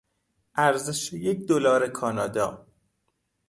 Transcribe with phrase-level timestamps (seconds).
[0.55, 2.67] ارزش یک دلار کانادا